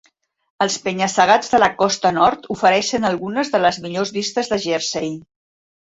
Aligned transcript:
Els 0.65 0.77
penya-segats 0.85 1.51
de 1.51 1.59
la 1.63 1.69
costa 1.83 2.13
nord 2.17 2.49
ofereixen 2.57 3.07
algunes 3.13 3.55
de 3.57 3.65
les 3.67 3.81
millors 3.87 4.17
vistes 4.21 4.55
de 4.55 4.63
Jersey. 4.69 5.17